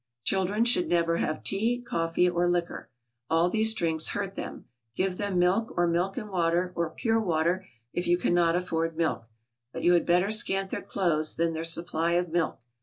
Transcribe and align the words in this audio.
Children 0.23 0.65
should 0.65 0.87
never 0.87 1.17
have 1.17 1.43
tea, 1.43 1.79
coffee, 1.79 2.27
or 2.27 2.49
liquor; 2.49 2.89
all 3.29 3.51
these 3.51 3.71
drinks 3.75 4.07
hurt 4.17 4.33
them; 4.33 4.65
give 4.95 5.17
them 5.17 5.37
milk, 5.37 5.71
or 5.77 5.85
milk 5.85 6.17
and 6.17 6.31
water; 6.31 6.73
or 6.75 6.89
pure 6.89 7.19
water, 7.19 7.67
if 7.93 8.07
you 8.07 8.17
cannot 8.17 8.55
afford 8.55 8.97
milk. 8.97 9.29
But 9.71 9.83
you 9.83 9.93
had 9.93 10.07
better 10.07 10.31
scant 10.31 10.71
their 10.71 10.81
clothes 10.81 11.35
than 11.35 11.53
their 11.53 11.63
supply 11.63 12.13
of 12.13 12.29
milk. 12.29 12.59